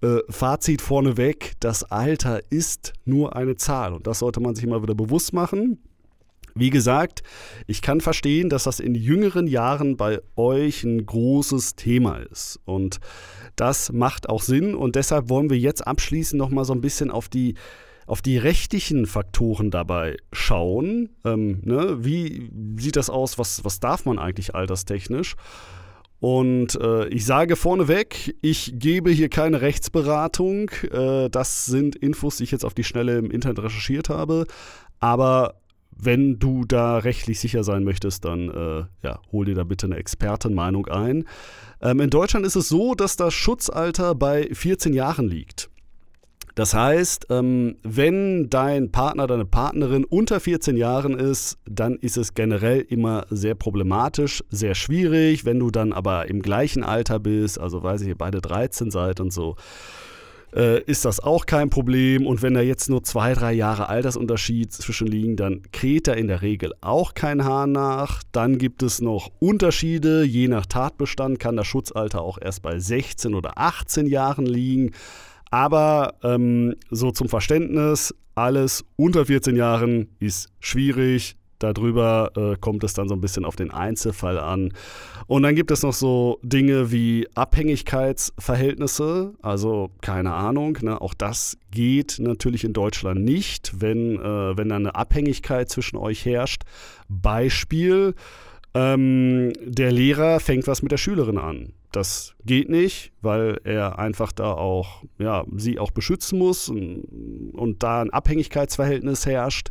äh, 0.01 0.20
Fazit 0.29 0.82
vorneweg, 0.82 1.53
das 1.60 1.84
Alter 1.84 2.41
ist 2.51 2.94
nur 3.06 3.36
eine 3.36 3.56
Zahl 3.56 3.94
und 3.94 4.06
das 4.06 4.20
sollte 4.20 4.39
man 4.39 4.56
sich 4.56 4.63
immer 4.63 4.84
wieder 4.84 4.96
bewusst 4.96 5.34
machen. 5.34 5.79
Wie 6.60 6.70
gesagt, 6.70 7.24
ich 7.66 7.82
kann 7.82 8.02
verstehen, 8.02 8.50
dass 8.50 8.64
das 8.64 8.80
in 8.80 8.96
jüngeren 8.96 9.48
Jahren 9.48 9.98
bei 9.98 10.20
euch 10.36 10.84
ein 10.84 11.06
großes 11.06 11.76
Thema 11.76 12.18
ist. 12.18 12.60
Und 12.66 13.00
das 13.56 13.92
macht 13.92 14.30
auch 14.30 14.42
Sinn. 14.42 14.76
Und 14.76 14.96
deshalb 14.96 15.30
wollen 15.30 15.50
wir 15.50 15.58
jetzt 15.58 15.86
abschließend 15.86 16.38
nochmal 16.40 16.66
so 16.66 16.74
ein 16.74 16.82
bisschen 16.82 17.12
auf 17.12 17.30
die, 17.30 17.56
auf 18.06 18.22
die 18.22 18.38
rechtlichen 18.38 19.06
Faktoren 19.06 19.72
dabei 19.72 20.18
schauen. 20.32 21.10
Ähm, 21.26 21.62
ne? 21.64 21.98
Wie 22.04 22.50
sieht 22.78 22.96
das 22.96 23.10
aus? 23.10 23.38
Was, 23.38 23.64
was 23.64 23.80
darf 23.80 24.06
man 24.06 24.20
eigentlich 24.20 24.56
alterstechnisch? 24.56 25.36
Und 26.20 26.80
äh, 26.82 27.08
ich 27.10 27.26
sage 27.26 27.56
vorneweg, 27.56 28.36
ich 28.42 28.74
gebe 28.76 29.12
hier 29.12 29.30
keine 29.30 29.62
Rechtsberatung. 29.62 30.72
Äh, 30.92 31.30
das 31.30 31.66
sind 31.66 31.96
Infos, 31.96 32.38
die 32.38 32.44
ich 32.46 32.52
jetzt 32.52 32.66
auf 32.66 32.74
die 32.74 32.84
Schnelle 32.84 33.20
im 33.20 33.30
Internet 33.30 33.60
recherchiert 33.60 34.10
habe. 34.10 34.48
Aber 35.00 35.62
wenn 36.00 36.39
du 36.39 36.66
da 36.66 36.98
rechtlich 36.98 37.39
sicher 37.39 37.63
sein 37.63 37.84
möchtest, 37.84 38.25
dann 38.25 38.50
äh, 38.50 38.86
ja, 39.04 39.20
hol 39.32 39.46
dir 39.46 39.56
da 39.56 39.63
bitte 39.63 39.88
eine 39.88 39.98
Expertenmeinung 39.98 40.88
ein. 40.88 41.25
Ähm, 41.82 42.00
in 42.00 42.10
Deutschland 42.10 42.46
ist 42.46 42.56
es 42.56 42.70
so, 42.70 42.96
dass 42.96 43.16
das 43.16 43.34
Schutzalter 43.34 44.16
bei 44.16 44.50
14 44.51 44.94
Jahren 44.94 45.27
liegt. 45.27 45.70
Das 46.58 46.74
heißt, 46.74 47.27
ähm, 47.30 47.75
wenn 47.84 48.50
dein 48.50 48.92
Partner, 48.92 49.27
deine 49.27 49.46
Partnerin 49.46 50.04
unter 50.06 50.39
14 50.39 50.75
Jahren 50.75 51.13
ist, 51.13 51.60
dann 51.70 51.98
ist 51.98 52.18
es 52.18 52.34
generell 52.34 52.82
immer 52.82 53.27
sehr 53.30 53.54
problematisch, 53.54 54.44
sehr 54.50 54.74
schwierig. 54.74 55.46
Wenn 55.46 55.60
du 55.60 55.70
dann 55.70 55.94
aber 55.94 56.27
im 56.27 56.42
gleichen 56.42 56.84
Alter 56.84 57.20
bist, 57.20 57.60
also 57.60 57.84
weiß 57.84 58.01
ich, 58.01 58.08
ihr 58.08 58.18
beide 58.18 58.42
13 58.42 58.89
seid 58.89 59.20
und 59.20 59.32
so, 59.32 59.56
äh, 60.58 60.82
ist 60.82 61.06
das 61.06 61.20
auch 61.20 61.46
kein 61.46 61.70
Problem. 61.70 62.26
Und 62.26 62.42
wenn 62.42 62.56
da 62.56 62.62
jetzt 62.62 62.90
nur 62.90 63.04
zwei, 63.04 63.34
drei 63.34 63.54
Jahre 63.54 63.90
Altersunterschied 63.90 64.74
zwischen 64.74 65.08
liegen, 65.08 65.36
dann 65.36 65.62
kräht 65.72 66.08
da 66.08 66.14
in 66.14 66.28
der 66.28 66.42
Regel 66.42 66.74
auch 66.82 67.14
kein 67.14 67.46
Hahn 67.46 67.72
nach. 67.72 68.24
Dann 68.32 68.58
gibt 68.58 68.82
es 68.82 69.00
noch 69.00 69.32
Unterschiede. 69.40 70.24
Je 70.24 70.48
nach 70.48 70.66
Tatbestand 70.66 71.40
kann 71.40 71.56
das 71.56 71.68
Schutzalter 71.68 72.22
auch 72.22 72.40
erst 72.42 72.64
bei 72.64 72.80
16 72.80 73.36
oder 73.36 73.58
18 73.58 74.08
Jahren 74.08 74.46
liegen. 74.48 74.92
Aber 75.52 76.16
ähm, 76.24 76.76
so 76.90 77.12
zum 77.12 77.30
Verständnis, 77.30 78.14
alles 78.36 78.84
unter 78.96 79.28
14 79.28 79.56
Jahren 79.56 80.10
ist 80.20 80.50
schwierig. 80.60 81.37
Darüber 81.60 82.32
äh, 82.36 82.56
kommt 82.60 82.84
es 82.84 82.94
dann 82.94 83.08
so 83.08 83.16
ein 83.16 83.22
bisschen 83.22 83.46
auf 83.46 83.56
den 83.56 83.72
Einzelfall 83.72 84.38
an. 84.38 84.74
Und 85.26 85.44
dann 85.44 85.56
gibt 85.56 85.72
es 85.72 85.84
noch 85.84 85.94
so 85.94 86.40
Dinge 86.44 86.92
wie 86.92 87.28
Abhängigkeitsverhältnisse. 87.36 89.34
Also 89.42 89.92
keine 90.02 90.34
Ahnung, 90.34 90.78
ne? 90.82 91.02
auch 91.02 91.14
das 91.14 91.58
geht 91.72 92.18
natürlich 92.20 92.64
in 92.64 92.74
Deutschland 92.74 93.24
nicht, 93.24 93.82
wenn, 93.82 94.18
äh, 94.18 94.58
wenn 94.58 94.70
da 94.70 94.76
eine 94.76 94.96
Abhängigkeit 94.96 95.70
zwischen 95.70 95.98
euch 95.98 96.26
herrscht. 96.26 96.64
Beispiel, 97.10 98.14
ähm, 98.74 99.54
der 99.64 99.92
Lehrer 99.92 100.40
fängt 100.40 100.68
was 100.68 100.84
mit 100.84 100.92
der 100.92 100.98
Schülerin 100.98 101.40
an. 101.40 101.74
Das 101.92 102.36
geht 102.46 102.70
nicht, 102.70 103.12
weil 103.22 103.60
er 103.64 103.98
einfach 103.98 104.32
da 104.32 104.52
auch, 104.52 105.04
ja, 105.18 105.46
sie 105.56 105.80
auch 105.80 105.90
beschützen 105.90 106.38
muss 106.38 106.70
und, 106.70 107.54
und 107.54 107.82
da 107.82 108.02
ein 108.02 108.12
Abhängigkeitsverhältnis 108.12 109.26
herrscht. 109.26 109.70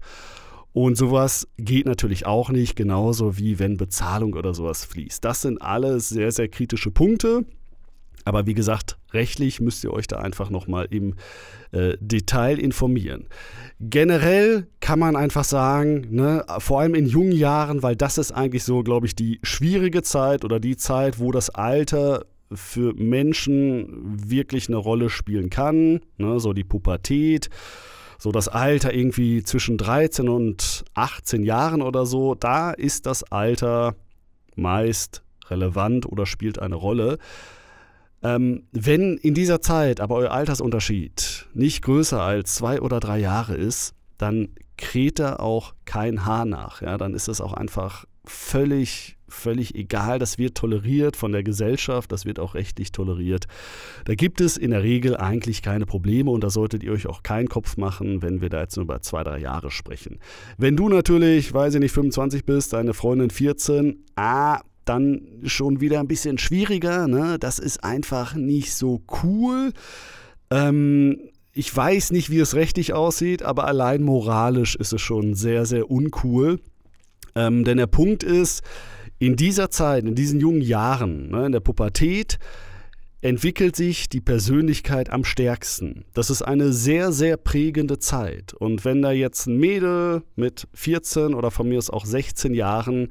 Und 0.77 0.99
sowas 0.99 1.49
geht 1.57 1.87
natürlich 1.87 2.27
auch 2.27 2.51
nicht, 2.51 2.77
genauso 2.77 3.39
wie 3.39 3.59
wenn 3.59 3.79
Bezahlung 3.79 4.35
oder 4.35 4.53
sowas 4.53 4.85
fließt. 4.85 5.25
Das 5.25 5.41
sind 5.41 5.63
alles 5.63 6.11
sehr, 6.11 6.31
sehr 6.31 6.49
kritische 6.49 6.91
Punkte. 6.91 7.47
Aber 8.27 8.45
wie 8.45 8.53
gesagt, 8.53 8.99
rechtlich 9.15 9.59
müsst 9.63 9.85
ihr 9.85 9.93
euch 9.95 10.07
da 10.07 10.19
einfach 10.19 10.51
nochmal 10.51 10.87
im 10.91 11.15
äh, 11.73 11.97
Detail 11.99 12.59
informieren. 12.59 13.27
Generell 13.81 14.67
kann 14.81 14.99
man 14.99 15.17
einfach 15.17 15.45
sagen, 15.45 16.09
ne, 16.11 16.45
vor 16.59 16.81
allem 16.81 16.95
in 16.95 17.07
jungen 17.07 17.33
Jahren, 17.33 17.83
weil 17.83 17.97
das 17.97 18.19
ist 18.19 18.33
eigentlich 18.33 18.65
so, 18.65 18.83
glaube 18.83 19.07
ich, 19.07 19.15
die 19.15 19.41
schwierige 19.43 20.03
Zeit 20.03 20.45
oder 20.45 20.61
die 20.61 20.77
Zeit, 20.77 21.19
wo 21.19 21.33
das 21.33 21.49
Alter 21.49 22.27
für 22.53 22.93
Menschen 22.93 24.29
wirklich 24.29 24.69
eine 24.69 24.77
Rolle 24.77 25.09
spielen 25.09 25.49
kann, 25.49 26.01
ne, 26.19 26.39
so 26.39 26.53
die 26.53 26.65
Pubertät 26.65 27.49
so 28.19 28.33
das 28.33 28.49
Alter 28.49 28.95
irgendwie 28.95 29.43
zwischen 29.43 29.79
13 29.79 30.29
und 30.29 30.85
18 30.95 31.43
Jahren 31.43 31.83
oder 31.83 32.07
so, 32.07 32.35
da 32.35 32.71
ist 32.71 33.07
das 33.07 33.25
Alter 33.25 33.95
meist 34.55 35.23
relevant 35.49 36.07
oder 36.07 36.27
spielt 36.27 36.59
eine 36.59 36.75
Rolle. 36.75 37.19
Ähm, 38.23 38.65
wenn 38.73 39.19
in 39.19 39.35
dieser 39.35 39.61
Zeit 39.61 40.01
aber 40.01 40.17
euer 40.17 40.31
Altersunterschied 40.31 41.47
nicht 41.55 41.83
größer 41.83 42.21
als 42.21 42.55
zwei 42.55 42.81
oder 42.81 43.01
drei 43.01 43.19
Jahre 43.19 43.55
ist, 43.55 43.95
dann 44.19 44.49
kräht 44.79 45.19
da 45.19 45.37
auch 45.37 45.75
kein 45.85 46.25
Haar 46.25 46.45
nach. 46.45 46.83
Ja? 46.83 46.99
Dann 46.99 47.15
ist 47.15 47.29
es 47.29 47.41
auch 47.41 47.53
einfach 47.53 48.05
völlig, 48.25 49.16
völlig 49.37 49.75
egal. 49.75 50.19
Das 50.19 50.39
wird 50.39 50.57
toleriert 50.57 51.17
von 51.17 51.33
der 51.33 51.43
Gesellschaft, 51.43 52.11
das 52.11 52.25
wird 52.25 52.39
auch 52.39 52.55
rechtlich 52.55 52.93
toleriert. 52.93 53.47
Da 54.05 54.15
gibt 54.15 54.41
es 54.41 54.57
in 54.57 54.71
der 54.71 54.83
Regel 54.83 55.17
eigentlich 55.17 55.63
keine 55.63 55.87
Probleme 55.87 56.31
und 56.31 56.43
da 56.43 56.51
solltet 56.51 56.83
ihr 56.83 56.93
euch 56.93 57.07
auch 57.07 57.23
keinen 57.23 57.49
Kopf 57.49 57.77
machen, 57.77 58.23
wenn 58.23 58.41
wir 58.41 58.49
da 58.49 58.61
jetzt 58.61 58.77
nur 58.77 58.85
über 58.85 59.01
zwei, 59.03 59.23
drei 59.23 59.39
Jahre 59.39 59.71
sprechen. 59.71 60.19
Wenn 60.59 60.77
du 60.77 60.89
natürlich, 60.89 61.53
weiß 61.53 61.75
ich 61.75 61.81
nicht, 61.81 61.93
25 61.93 62.45
bist, 62.45 62.73
deine 62.73 62.95
Freundin 62.95 63.31
14, 63.31 64.05
ah, 64.17 64.61
dann 64.85 65.23
schon 65.45 65.81
wieder 65.81 66.01
ein 66.01 66.09
bisschen 66.09 66.39
schwieriger. 66.39 67.09
Ne? 67.09 67.39
Das 67.39 67.59
ist 67.59 67.85
einfach 67.85 68.35
nicht 68.35 68.73
so 68.73 69.03
cool. 69.23 69.73
Ähm, 70.51 71.19
ich 71.53 71.75
weiß 71.75 72.13
nicht, 72.13 72.31
wie 72.31 72.39
es 72.39 72.55
rechtlich 72.55 72.93
aussieht, 72.93 73.43
aber 73.43 73.67
allein 73.67 74.03
moralisch 74.03 74.77
ist 74.77 74.93
es 74.93 75.01
schon 75.01 75.35
sehr, 75.35 75.67
sehr 75.67 75.91
uncool. 75.91 76.61
Ähm, 77.35 77.65
denn 77.65 77.79
der 77.79 77.87
Punkt 77.87 78.23
ist, 78.23 78.63
in 79.19 79.37
dieser 79.37 79.71
Zeit, 79.71 80.05
in 80.05 80.15
diesen 80.15 80.41
jungen 80.41 80.61
Jahren, 80.61 81.31
ne, 81.31 81.47
in 81.47 81.53
der 81.53 81.61
Pubertät, 81.61 82.39
entwickelt 83.23 83.75
sich 83.75 84.09
die 84.09 84.21
Persönlichkeit 84.21 85.11
am 85.11 85.25
stärksten. 85.25 86.05
Das 86.15 86.31
ist 86.31 86.43
eine 86.43 86.73
sehr, 86.73 87.13
sehr 87.13 87.37
prägende 87.37 87.99
Zeit. 87.99 88.53
Und 88.55 88.85
wenn 88.85 89.03
da 89.03 89.11
jetzt 89.11 89.47
ein 89.47 89.57
Mädel 89.57 90.23
mit 90.37 90.69
14 90.75 91.35
oder 91.35 91.51
von 91.51 91.69
mir 91.69 91.79
aus 91.79 91.91
auch 91.91 92.05
16 92.05 92.55
Jahren 92.55 93.09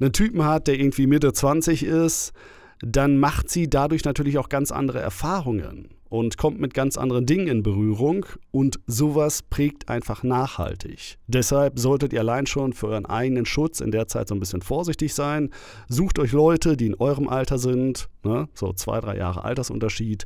einen 0.00 0.12
Typen 0.12 0.44
hat, 0.44 0.66
der 0.66 0.78
irgendwie 0.78 1.06
Mitte 1.06 1.32
20 1.32 1.84
ist, 1.84 2.32
dann 2.80 3.16
macht 3.16 3.48
sie 3.48 3.70
dadurch 3.70 4.04
natürlich 4.04 4.38
auch 4.38 4.48
ganz 4.48 4.72
andere 4.72 5.00
Erfahrungen 5.00 5.88
und 6.14 6.38
kommt 6.38 6.60
mit 6.60 6.74
ganz 6.74 6.96
anderen 6.96 7.26
Dingen 7.26 7.48
in 7.48 7.64
Berührung 7.64 8.24
und 8.52 8.78
sowas 8.86 9.42
prägt 9.42 9.88
einfach 9.88 10.22
nachhaltig. 10.22 11.18
Deshalb 11.26 11.80
solltet 11.80 12.12
ihr 12.12 12.20
allein 12.20 12.46
schon 12.46 12.72
für 12.72 12.86
euren 12.86 13.04
eigenen 13.04 13.46
Schutz 13.46 13.80
in 13.80 13.90
der 13.90 14.06
Zeit 14.06 14.28
so 14.28 14.34
ein 14.36 14.38
bisschen 14.38 14.62
vorsichtig 14.62 15.12
sein. 15.12 15.50
Sucht 15.88 16.20
euch 16.20 16.30
Leute, 16.30 16.76
die 16.76 16.86
in 16.86 16.94
eurem 16.94 17.28
Alter 17.28 17.58
sind, 17.58 18.08
ne? 18.22 18.48
so 18.54 18.72
zwei, 18.72 19.00
drei 19.00 19.16
Jahre 19.16 19.42
Altersunterschied, 19.42 20.24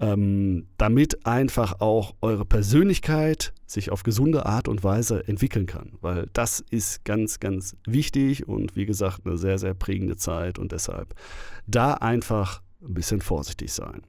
ähm, 0.00 0.66
damit 0.76 1.24
einfach 1.24 1.80
auch 1.80 2.16
eure 2.20 2.44
Persönlichkeit 2.44 3.52
sich 3.64 3.92
auf 3.92 4.02
gesunde 4.02 4.44
Art 4.44 4.66
und 4.66 4.82
Weise 4.82 5.22
entwickeln 5.28 5.66
kann. 5.66 5.92
Weil 6.00 6.28
das 6.32 6.64
ist 6.70 7.04
ganz, 7.04 7.38
ganz 7.38 7.76
wichtig 7.86 8.48
und 8.48 8.74
wie 8.74 8.86
gesagt 8.86 9.20
eine 9.24 9.38
sehr, 9.38 9.58
sehr 9.58 9.74
prägende 9.74 10.16
Zeit 10.16 10.58
und 10.58 10.72
deshalb 10.72 11.14
da 11.68 11.94
einfach 11.94 12.60
ein 12.82 12.94
bisschen 12.94 13.20
vorsichtig 13.20 13.72
sein. 13.72 14.02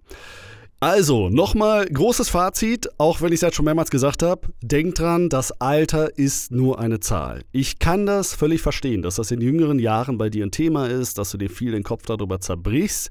Also, 0.80 1.30
nochmal 1.30 1.88
großes 1.88 2.30
Fazit, 2.30 2.88
auch 3.00 3.20
wenn 3.22 3.30
ich 3.30 3.38
es 3.38 3.42
jetzt 3.42 3.56
schon 3.56 3.66
mehrmals 3.66 3.90
gesagt 3.90 4.22
habe. 4.22 4.50
Denkt 4.62 5.00
dran, 5.00 5.28
das 5.28 5.52
Alter 5.60 6.20
ist 6.20 6.52
nur 6.52 6.78
eine 6.78 7.00
Zahl. 7.00 7.42
Ich 7.52 7.80
kann 7.80 8.06
das 8.06 8.36
völlig 8.36 8.62
verstehen, 8.62 9.02
dass 9.02 9.16
das 9.16 9.32
in 9.32 9.42
jüngeren 9.42 9.80
Jahren 9.80 10.20
bei 10.20 10.30
dir 10.30 10.46
ein 10.46 10.52
Thema 10.52 10.88
ist, 10.88 11.18
dass 11.18 11.32
du 11.32 11.40
dir 11.40 11.50
viel 11.50 11.72
den 11.72 11.82
Kopf 11.82 12.06
darüber 12.06 12.40
zerbrichst. 12.40 13.10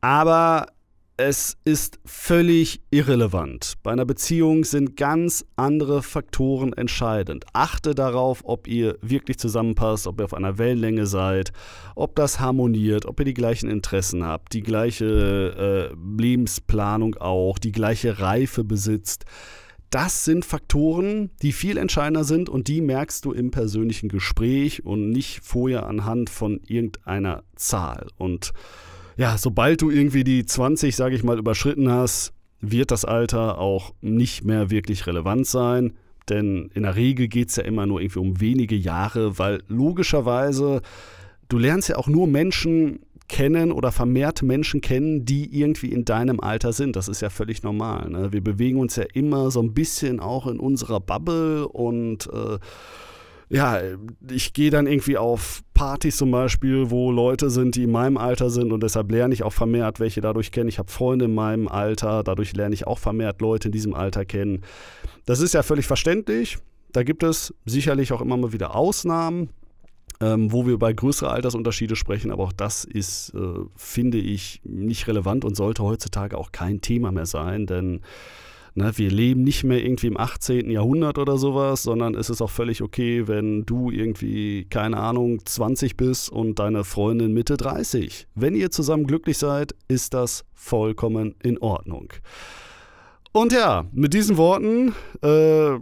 Aber 0.00 0.68
es 1.20 1.58
ist 1.64 2.00
völlig 2.06 2.80
irrelevant. 2.90 3.74
Bei 3.82 3.92
einer 3.92 4.06
Beziehung 4.06 4.64
sind 4.64 4.96
ganz 4.96 5.44
andere 5.54 6.02
Faktoren 6.02 6.72
entscheidend. 6.72 7.44
Achte 7.52 7.94
darauf, 7.94 8.40
ob 8.44 8.66
ihr 8.66 8.96
wirklich 9.02 9.38
zusammenpasst, 9.38 10.06
ob 10.06 10.18
ihr 10.18 10.24
auf 10.24 10.32
einer 10.32 10.56
Wellenlänge 10.56 11.04
seid, 11.04 11.52
ob 11.94 12.16
das 12.16 12.40
harmoniert, 12.40 13.04
ob 13.04 13.20
ihr 13.20 13.26
die 13.26 13.34
gleichen 13.34 13.68
Interessen 13.68 14.24
habt, 14.24 14.54
die 14.54 14.62
gleiche 14.62 15.90
äh, 15.92 16.22
Lebensplanung 16.22 17.16
auch, 17.16 17.58
die 17.58 17.72
gleiche 17.72 18.20
Reife 18.20 18.64
besitzt. 18.64 19.26
Das 19.90 20.24
sind 20.24 20.46
Faktoren, 20.46 21.32
die 21.42 21.52
viel 21.52 21.76
entscheidender 21.76 22.24
sind 22.24 22.48
und 22.48 22.66
die 22.66 22.80
merkst 22.80 23.26
du 23.26 23.32
im 23.32 23.50
persönlichen 23.50 24.08
Gespräch 24.08 24.86
und 24.86 25.10
nicht 25.10 25.40
vorher 25.42 25.86
anhand 25.86 26.30
von 26.30 26.60
irgendeiner 26.66 27.42
Zahl. 27.56 28.06
Und 28.16 28.54
ja, 29.16 29.36
sobald 29.38 29.82
du 29.82 29.90
irgendwie 29.90 30.24
die 30.24 30.44
20, 30.44 30.94
sage 30.96 31.14
ich 31.14 31.24
mal, 31.24 31.38
überschritten 31.38 31.90
hast, 31.90 32.32
wird 32.60 32.90
das 32.90 33.04
Alter 33.04 33.58
auch 33.58 33.94
nicht 34.00 34.44
mehr 34.44 34.70
wirklich 34.70 35.06
relevant 35.06 35.46
sein. 35.46 35.94
Denn 36.28 36.70
in 36.74 36.84
der 36.84 36.96
Regel 36.96 37.28
geht 37.28 37.48
es 37.48 37.56
ja 37.56 37.64
immer 37.64 37.86
nur 37.86 38.00
irgendwie 38.00 38.20
um 38.20 38.40
wenige 38.40 38.76
Jahre, 38.76 39.38
weil 39.38 39.62
logischerweise, 39.68 40.82
du 41.48 41.58
lernst 41.58 41.88
ja 41.88 41.96
auch 41.96 42.08
nur 42.08 42.26
Menschen 42.26 43.00
kennen 43.30 43.70
oder 43.70 43.92
vermehrt 43.92 44.42
Menschen 44.42 44.80
kennen, 44.80 45.24
die 45.24 45.56
irgendwie 45.56 45.92
in 45.92 46.04
deinem 46.04 46.40
Alter 46.40 46.72
sind. 46.72 46.96
Das 46.96 47.08
ist 47.08 47.22
ja 47.22 47.30
völlig 47.30 47.62
normal. 47.62 48.10
Ne? 48.10 48.32
Wir 48.32 48.42
bewegen 48.42 48.78
uns 48.78 48.96
ja 48.96 49.04
immer 49.14 49.50
so 49.50 49.62
ein 49.62 49.72
bisschen 49.72 50.18
auch 50.20 50.46
in 50.46 50.58
unserer 50.58 51.00
Bubble 51.00 51.68
und 51.68 52.28
äh, 52.32 52.58
ja, 53.52 53.80
ich 54.30 54.52
gehe 54.52 54.70
dann 54.70 54.86
irgendwie 54.86 55.18
auf 55.18 55.62
Partys 55.74 56.16
zum 56.16 56.30
Beispiel, 56.30 56.90
wo 56.90 57.10
Leute 57.10 57.50
sind, 57.50 57.74
die 57.74 57.82
in 57.82 57.90
meinem 57.90 58.16
Alter 58.16 58.48
sind 58.48 58.72
und 58.72 58.80
deshalb 58.80 59.10
lerne 59.10 59.34
ich 59.34 59.42
auch 59.42 59.52
vermehrt 59.52 59.98
welche 59.98 60.20
dadurch 60.20 60.52
kennen. 60.52 60.68
Ich 60.68 60.78
habe 60.78 60.90
Freunde 60.90 61.24
in 61.24 61.34
meinem 61.34 61.66
Alter, 61.66 62.22
dadurch 62.22 62.54
lerne 62.54 62.74
ich 62.74 62.86
auch 62.86 63.00
vermehrt 63.00 63.40
Leute 63.40 63.68
in 63.68 63.72
diesem 63.72 63.92
Alter 63.92 64.24
kennen. 64.24 64.62
Das 65.26 65.40
ist 65.40 65.52
ja 65.52 65.64
völlig 65.64 65.88
verständlich. 65.88 66.58
Da 66.92 67.02
gibt 67.02 67.24
es 67.24 67.52
sicherlich 67.66 68.12
auch 68.12 68.20
immer 68.20 68.36
mal 68.36 68.52
wieder 68.52 68.76
Ausnahmen, 68.76 69.50
ähm, 70.20 70.52
wo 70.52 70.64
wir 70.64 70.74
über 70.74 70.94
größere 70.94 71.30
Altersunterschiede 71.30 71.96
sprechen, 71.96 72.30
aber 72.30 72.44
auch 72.44 72.52
das 72.52 72.84
ist, 72.84 73.34
äh, 73.34 73.64
finde 73.74 74.18
ich, 74.18 74.60
nicht 74.62 75.08
relevant 75.08 75.44
und 75.44 75.56
sollte 75.56 75.82
heutzutage 75.82 76.38
auch 76.38 76.52
kein 76.52 76.82
Thema 76.82 77.10
mehr 77.10 77.26
sein, 77.26 77.66
denn 77.66 78.00
Ne, 78.74 78.92
wir 78.96 79.10
leben 79.10 79.42
nicht 79.42 79.64
mehr 79.64 79.82
irgendwie 79.82 80.06
im 80.06 80.16
18. 80.16 80.70
Jahrhundert 80.70 81.18
oder 81.18 81.38
sowas, 81.38 81.82
sondern 81.82 82.14
es 82.14 82.30
ist 82.30 82.40
auch 82.40 82.50
völlig 82.50 82.82
okay, 82.82 83.26
wenn 83.26 83.66
du 83.66 83.90
irgendwie, 83.90 84.66
keine 84.70 84.98
Ahnung, 84.98 85.44
20 85.44 85.96
bist 85.96 86.30
und 86.30 86.58
deine 86.58 86.84
Freundin 86.84 87.32
Mitte 87.32 87.56
30. 87.56 88.28
Wenn 88.34 88.54
ihr 88.54 88.70
zusammen 88.70 89.06
glücklich 89.06 89.38
seid, 89.38 89.74
ist 89.88 90.14
das 90.14 90.44
vollkommen 90.54 91.34
in 91.42 91.58
Ordnung. 91.58 92.12
Und 93.32 93.52
ja, 93.52 93.86
mit 93.92 94.12
diesen 94.12 94.36
Worten 94.36 94.94
äh, 95.22 95.78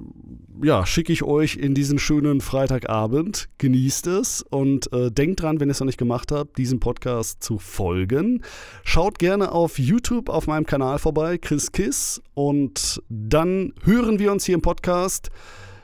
ja, 0.62 0.84
schicke 0.86 1.12
ich 1.12 1.22
euch 1.22 1.56
in 1.56 1.74
diesen 1.74 1.98
schönen 1.98 2.40
Freitagabend. 2.40 3.48
Genießt 3.58 4.06
es 4.08 4.42
und 4.42 4.92
äh, 4.92 5.10
denkt 5.10 5.42
dran, 5.42 5.60
wenn 5.60 5.68
ihr 5.68 5.72
es 5.72 5.80
noch 5.80 5.86
nicht 5.86 5.98
gemacht 5.98 6.32
habt, 6.32 6.58
diesem 6.58 6.80
Podcast 6.80 7.42
zu 7.42 7.58
folgen. 7.58 8.42
Schaut 8.84 9.18
gerne 9.18 9.52
auf 9.52 9.78
YouTube 9.78 10.28
auf 10.28 10.46
meinem 10.46 10.66
Kanal 10.66 10.98
vorbei, 10.98 11.38
Chris 11.38 11.72
Kiss. 11.72 12.20
Und 12.34 13.02
dann 13.08 13.72
hören 13.84 14.18
wir 14.18 14.32
uns 14.32 14.44
hier 14.44 14.54
im 14.54 14.62
Podcast 14.62 15.30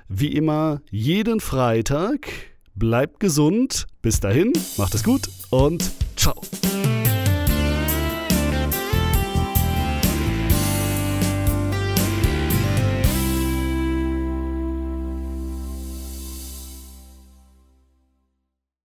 wie 0.08 0.32
immer 0.32 0.80
jeden 0.90 1.40
Freitag. 1.40 2.28
Bleibt 2.74 3.20
gesund. 3.20 3.86
Bis 4.02 4.20
dahin, 4.20 4.52
macht 4.76 4.94
es 4.94 5.04
gut 5.04 5.28
und 5.50 5.90
ciao. 6.16 6.40